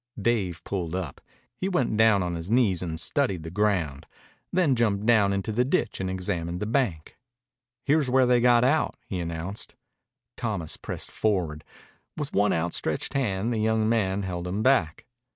[0.19, 1.21] Dave pulled up.
[1.55, 4.07] He went down on his knees and studied the ground,
[4.51, 7.17] then jumped down into the ditch and examined the bank.
[7.85, 9.75] "Here's where they got out," he announced.
[10.37, 11.63] Thomas pressed forward.
[12.17, 15.05] With one outstretched hand the young man held him back.